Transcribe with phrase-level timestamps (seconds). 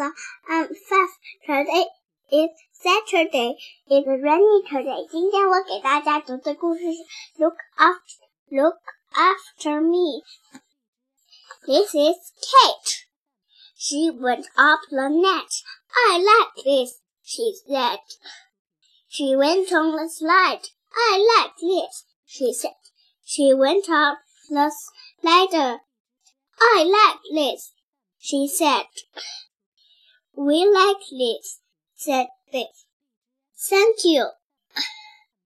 [0.00, 0.12] Elsa.
[0.48, 1.08] I'm five.
[1.44, 1.84] Today
[2.32, 3.56] is Saturday.
[3.88, 5.06] It's rainy today.
[5.10, 8.78] 今天我给大家读的故事是 Look after, Look
[9.12, 10.22] after me.
[11.66, 13.06] This is Kate.
[13.76, 15.62] She went up the net.
[15.92, 18.00] I like this, she said.
[19.08, 20.62] She went on the slide.
[20.94, 22.76] I like this, she said.
[23.24, 24.72] She went up the
[25.22, 25.80] ladder.
[26.60, 27.72] I like this,
[28.18, 28.86] she said.
[30.35, 31.61] We like this,
[31.95, 32.85] said Biff.
[33.57, 34.31] Thank you.